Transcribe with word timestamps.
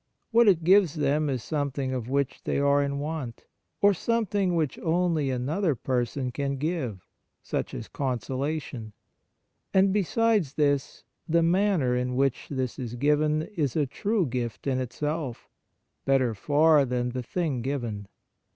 What 0.31 0.47
it 0.47 0.63
gives 0.63 0.95
them 0.95 1.29
is 1.29 1.43
something 1.43 1.93
of 1.93 2.09
which 2.09 2.41
they 2.43 2.57
are 2.57 2.81
in 2.81 2.97
want, 2.97 3.43
or 3.83 3.93
something 3.93 4.55
which 4.55 4.79
only 4.79 5.29
another 5.29 5.75
person 5.75 6.31
can 6.31 6.57
give, 6.57 7.05
such 7.43 7.75
as 7.75 7.87
consola 7.87 8.59
tion; 8.59 8.93
and 9.75 9.93
besides 9.93 10.55
this, 10.55 11.03
the 11.29 11.43
manner 11.43 11.95
in 11.95 12.15
w^hich 12.15 12.47
this 12.47 12.79
is 12.79 12.95
given 12.95 13.43
is 13.43 13.75
a 13.75 13.85
true 13.85 14.25
gift 14.25 14.65
in 14.65 14.79
itself, 14.79 15.47
better 16.03 16.33
far 16.33 16.79
On 16.79 16.85
Kindness 16.85 16.91
in 16.91 16.97
General 16.97 17.11
21 17.11 17.13
than 17.13 17.13
the 17.13 17.27
thing 17.27 17.61
given. 17.61 18.07